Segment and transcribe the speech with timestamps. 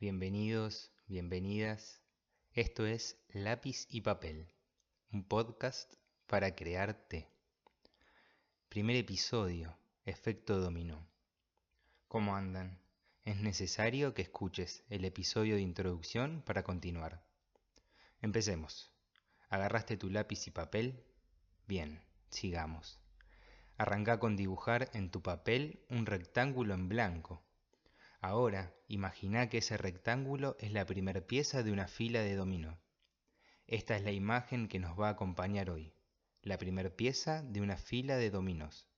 [0.00, 2.00] Bienvenidos, bienvenidas.
[2.54, 4.48] Esto es Lápiz y Papel,
[5.12, 5.92] un podcast
[6.26, 7.28] para crearte.
[8.70, 9.76] Primer episodio,
[10.06, 11.06] efecto dominó.
[12.08, 12.80] ¿Cómo andan?
[13.26, 17.22] Es necesario que escuches el episodio de introducción para continuar.
[18.22, 18.90] Empecemos.
[19.50, 21.04] ¿Agarraste tu lápiz y papel?
[21.68, 22.98] Bien, sigamos.
[23.76, 27.44] Arranca con dibujar en tu papel un rectángulo en blanco
[28.22, 32.78] Ahora, imagina que ese rectángulo es la primera pieza de una fila de dominó.
[33.66, 35.94] Esta es la imagen que nos va a acompañar hoy,
[36.42, 38.90] la primera pieza de una fila de dominos.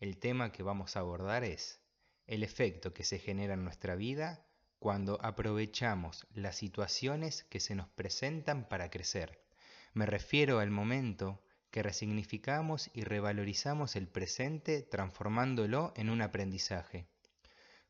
[0.00, 1.82] El tema que vamos a abordar es
[2.26, 4.46] el efecto que se genera en nuestra vida
[4.78, 9.44] cuando aprovechamos las situaciones que se nos presentan para crecer.
[9.92, 17.11] Me refiero al momento que resignificamos y revalorizamos el presente transformándolo en un aprendizaje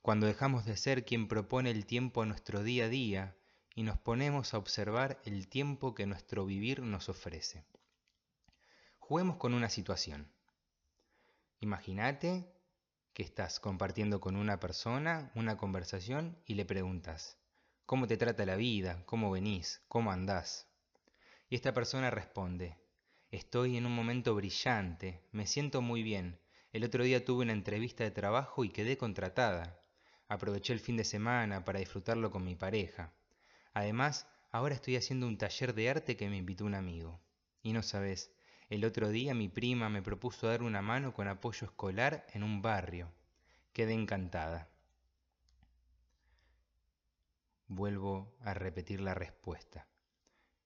[0.03, 3.37] cuando dejamos de ser quien propone el tiempo a nuestro día a día
[3.77, 7.65] y nos ponemos a observar el tiempo que nuestro vivir nos ofrece.
[8.99, 10.33] Juguemos con una situación.
[11.61, 12.53] Imagínate
[13.13, 17.39] que estás compartiendo con una persona una conversación y le preguntas,
[17.87, 19.05] ¿cómo te trata la vida?
[19.07, 19.83] ¿Cómo venís?
[19.87, 20.69] ¿Cómo andás?
[21.49, 22.77] Y esta persona responde,
[23.31, 26.41] estoy en un momento brillante, me siento muy bien,
[26.73, 29.82] el otro día tuve una entrevista de trabajo y quedé contratada.
[30.33, 33.13] Aproveché el fin de semana para disfrutarlo con mi pareja.
[33.75, 37.21] Además, ahora estoy haciendo un taller de arte que me invitó un amigo.
[37.63, 38.33] Y no sabes,
[38.71, 42.63] el otro día mi prima me propuso dar una mano con apoyo escolar en un
[42.63, 43.13] barrio.
[43.75, 44.71] Quedé encantada.
[47.67, 49.87] Vuelvo a repetir la respuesta.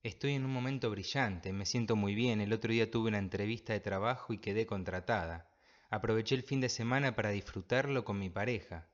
[0.05, 3.73] Estoy en un momento brillante, me siento muy bien, el otro día tuve una entrevista
[3.73, 5.51] de trabajo y quedé contratada.
[5.91, 8.87] Aproveché el fin de semana para disfrutarlo con mi pareja.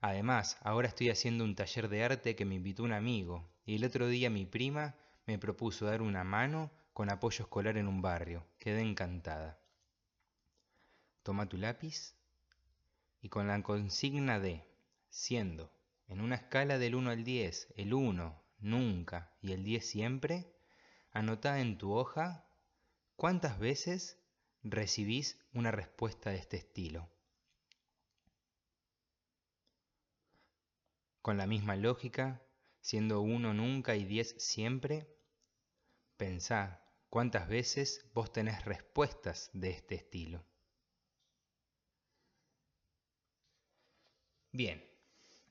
[0.00, 3.84] Además, ahora estoy haciendo un taller de arte que me invitó un amigo y el
[3.84, 4.94] otro día mi prima
[5.26, 8.46] me propuso dar una mano con apoyo escolar en un barrio.
[8.58, 9.58] Quedé encantada.
[11.22, 12.14] Toma tu lápiz
[13.20, 14.64] y con la consigna de
[15.08, 15.72] siendo
[16.08, 20.52] en una escala del 1 al 10, el 1 nunca y el 10 siempre,
[21.10, 22.46] anota en tu hoja
[23.16, 24.18] cuántas veces
[24.62, 27.08] recibís una respuesta de este estilo.
[31.26, 32.40] Con la misma lógica,
[32.80, 35.12] siendo uno nunca y diez siempre,
[36.16, 40.46] pensá cuántas veces vos tenés respuestas de este estilo.
[44.52, 44.88] Bien,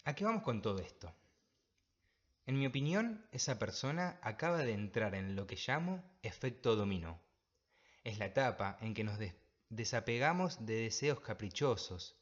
[0.06, 1.14] ¿a qué vamos con todo esto?
[2.46, 7.20] En mi opinión, esa persona acaba de entrar en lo que llamo efecto dominó.
[8.06, 9.20] Es la etapa en que nos
[9.68, 12.18] desapegamos de deseos caprichosos,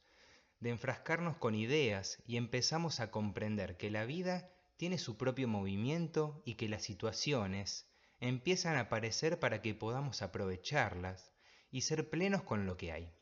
[0.63, 6.41] de enfrascarnos con ideas y empezamos a comprender que la vida tiene su propio movimiento
[6.45, 7.85] y que las situaciones
[8.21, 11.33] empiezan a aparecer para que podamos aprovecharlas
[11.69, 13.13] y ser plenos con lo que hay.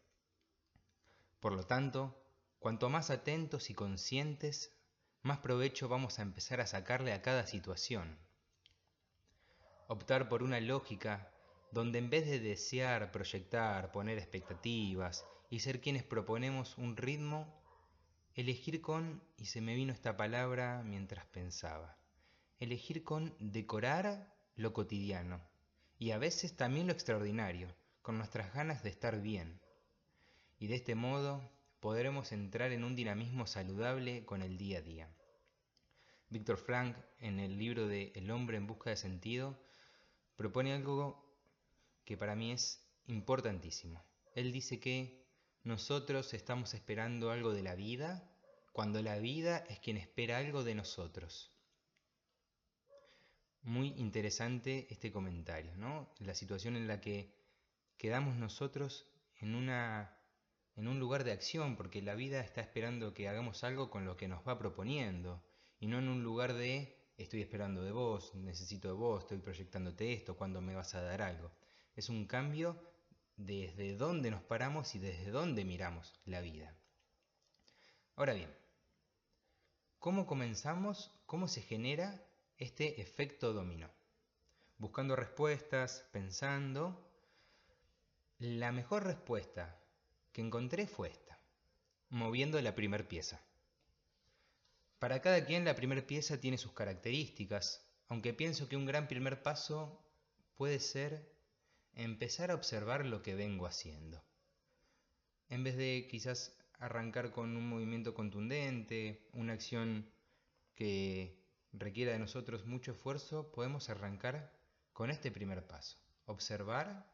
[1.39, 2.23] Por lo tanto,
[2.59, 4.77] cuanto más atentos y conscientes,
[5.23, 8.19] más provecho vamos a empezar a sacarle a cada situación.
[9.87, 11.30] Optar por una lógica
[11.71, 17.61] donde en vez de desear, proyectar, poner expectativas y ser quienes proponemos un ritmo,
[18.35, 21.97] elegir con, y se me vino esta palabra mientras pensaba,
[22.59, 25.41] elegir con decorar lo cotidiano
[25.97, 29.61] y a veces también lo extraordinario, con nuestras ganas de estar bien.
[30.57, 31.47] Y de este modo
[31.79, 35.09] podremos entrar en un dinamismo saludable con el día a día.
[36.29, 39.59] Víctor Frank, en el libro de El hombre en busca de sentido,
[40.35, 41.30] propone algo
[42.11, 44.03] que para mí es importantísimo.
[44.35, 45.25] Él dice que
[45.63, 48.29] nosotros estamos esperando algo de la vida
[48.73, 51.53] cuando la vida es quien espera algo de nosotros.
[53.61, 56.13] Muy interesante este comentario, ¿no?
[56.19, 57.33] La situación en la que
[57.95, 60.19] quedamos nosotros en, una,
[60.75, 64.17] en un lugar de acción, porque la vida está esperando que hagamos algo con lo
[64.17, 65.41] que nos va proponiendo,
[65.79, 70.11] y no en un lugar de estoy esperando de vos, necesito de vos, estoy proyectándote
[70.11, 71.60] esto, cuando me vas a dar algo.
[71.95, 72.81] Es un cambio
[73.35, 76.73] desde dónde nos paramos y desde dónde miramos la vida.
[78.15, 78.53] Ahora bien,
[79.99, 81.11] ¿cómo comenzamos?
[81.25, 82.23] ¿Cómo se genera
[82.57, 83.89] este efecto dominó?
[84.77, 87.07] Buscando respuestas, pensando.
[88.39, 89.77] La mejor respuesta
[90.31, 91.37] que encontré fue esta,
[92.09, 93.41] moviendo la primera pieza.
[94.99, 99.41] Para cada quien la primera pieza tiene sus características, aunque pienso que un gran primer
[99.41, 99.99] paso
[100.55, 101.31] puede ser
[101.95, 104.23] empezar a observar lo que vengo haciendo.
[105.49, 110.09] En vez de quizás arrancar con un movimiento contundente, una acción
[110.75, 111.37] que
[111.73, 114.51] requiera de nosotros mucho esfuerzo, podemos arrancar
[114.93, 115.97] con este primer paso.
[116.25, 117.11] Observar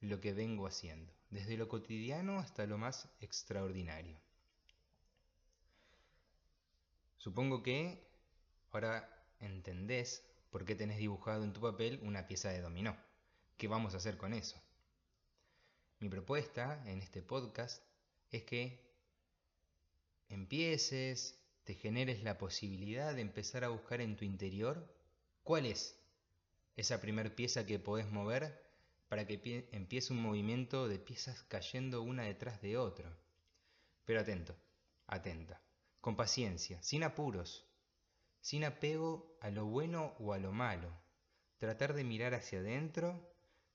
[0.00, 4.18] lo que vengo haciendo, desde lo cotidiano hasta lo más extraordinario.
[7.18, 8.08] Supongo que
[8.72, 9.08] ahora
[9.40, 12.96] entendés por qué tenés dibujado en tu papel una pieza de dominó.
[13.60, 14.58] ¿Qué vamos a hacer con eso?
[15.98, 17.84] Mi propuesta en este podcast
[18.30, 18.80] es que
[20.30, 24.90] empieces, te generes la posibilidad de empezar a buscar en tu interior
[25.42, 25.94] cuál es
[26.74, 28.66] esa primer pieza que podés mover
[29.10, 33.14] para que empiece un movimiento de piezas cayendo una detrás de otra.
[34.06, 34.56] Pero atento,
[35.06, 35.60] atenta,
[36.00, 37.66] con paciencia, sin apuros,
[38.40, 40.98] sin apego a lo bueno o a lo malo.
[41.58, 43.29] Tratar de mirar hacia adentro,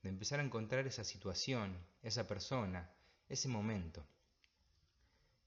[0.06, 2.88] de empezar a encontrar esa situación, esa persona,
[3.28, 4.06] ese momento.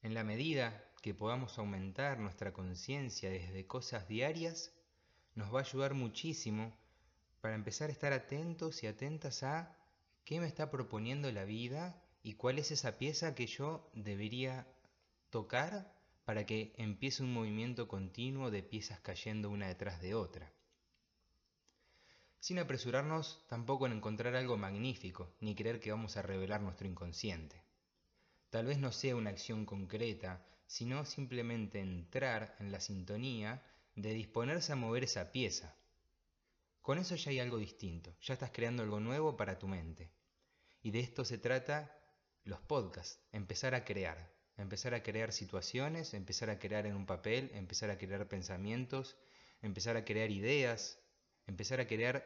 [0.02, 4.74] En la medida que podamos aumentar nuestra conciencia desde cosas diarias,
[5.34, 6.78] nos va a ayudar muchísimo
[7.40, 9.78] para empezar a estar atentos y atentas a
[10.26, 14.68] qué me está proponiendo la vida y cuál es esa pieza que yo debería
[15.30, 15.96] tocar
[16.26, 20.52] para que empiece un movimiento continuo de piezas cayendo una detrás de otra.
[22.40, 27.62] Sin apresurarnos tampoco en encontrar algo magnífico, ni creer que vamos a revelar nuestro inconsciente.
[28.50, 33.62] Tal vez no sea una acción concreta, sino simplemente entrar en la sintonía
[33.96, 35.76] de disponerse a mover esa pieza.
[36.82, 40.12] Con eso ya hay algo distinto, ya estás creando algo nuevo para tu mente.
[40.82, 41.94] Y de esto se trata
[42.46, 47.52] los podcasts, empezar a crear, empezar a crear situaciones, empezar a crear en un papel,
[47.54, 49.18] empezar a crear pensamientos,
[49.62, 50.98] empezar a crear ideas,
[51.50, 52.24] empezar a crear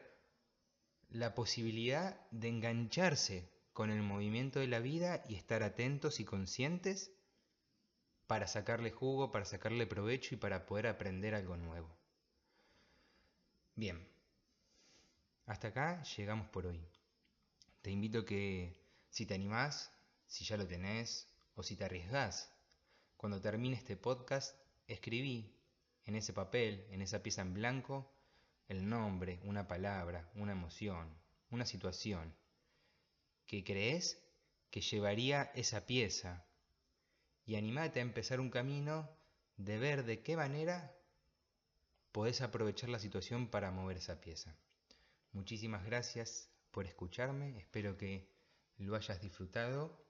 [1.09, 7.11] la posibilidad de engancharse con el movimiento de la vida y estar atentos y conscientes
[8.27, 11.89] para sacarle jugo, para sacarle provecho y para poder aprender algo nuevo.
[13.75, 14.05] Bien,
[15.45, 16.81] hasta acá llegamos por hoy.
[17.81, 18.77] Te invito a que
[19.09, 19.91] si te animás,
[20.27, 22.51] si ya lo tenés o si te arriesgás,
[23.15, 25.55] cuando termine este podcast, escribí
[26.05, 28.13] en ese papel, en esa pieza en blanco,
[28.67, 31.13] el nombre, una palabra, una emoción,
[31.49, 32.33] una situación
[33.45, 34.21] que crees
[34.69, 36.45] que llevaría esa pieza
[37.45, 39.09] y animate a empezar un camino
[39.57, 40.95] de ver de qué manera
[42.11, 44.55] podés aprovechar la situación para mover esa pieza.
[45.31, 48.31] Muchísimas gracias por escucharme, espero que
[48.77, 50.03] lo hayas disfrutado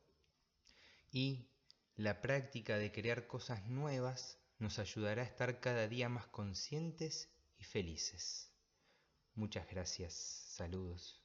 [1.12, 1.50] y
[1.96, 7.33] la práctica de crear cosas nuevas nos ayudará a estar cada día más conscientes
[7.64, 8.52] felices.
[9.36, 11.23] Muchas gracias, saludos.